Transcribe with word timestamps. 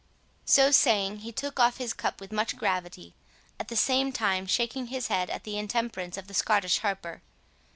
So 0.45 0.71
saying, 0.71 1.17
he 1.19 1.31
took 1.31 1.59
off 1.59 1.77
his 1.77 1.93
cup 1.93 2.19
with 2.19 2.31
much 2.31 2.57
gravity, 2.57 3.13
at 3.59 3.67
the 3.67 3.75
same 3.75 4.11
time 4.11 4.47
shaking 4.47 4.87
his 4.87 5.09
head 5.09 5.29
at 5.29 5.43
the 5.43 5.59
intemperance 5.59 6.17
of 6.17 6.25
the 6.25 6.33
Scottish 6.33 6.79
harper. 6.79 7.21